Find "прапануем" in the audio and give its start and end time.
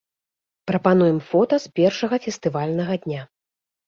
0.69-1.19